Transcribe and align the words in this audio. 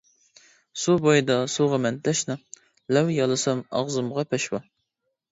سۇ 0.83 0.93
بۇيىدا 1.07 1.35
سۇغا 1.55 1.77
مەن 1.83 1.99
تەشنا، 2.07 2.37
لەۋ 2.97 3.11
يالىسام 3.17 3.61
ئاغزىمغا 3.81 4.25
پەشۋا. 4.33 4.61